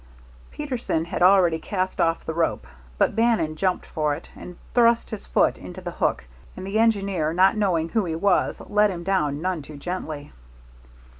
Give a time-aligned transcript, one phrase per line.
[0.49, 2.65] Peterson had already cast off the rope,
[2.97, 6.25] but Bannon jumped for it and thrust his foot into the hook,
[6.57, 10.33] and the engineer, not knowing who he was, let him down none too gently.